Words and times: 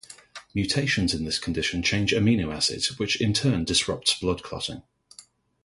Mutations 0.55 1.13
in 1.13 1.25
this 1.25 1.37
condition 1.37 1.83
change 1.83 2.11
amino 2.11 2.51
acids, 2.51 2.97
which 2.97 3.21
in 3.21 3.33
turn 3.33 3.63
disrupts 3.65 4.19
blood 4.19 4.41
clotting. 4.41 4.81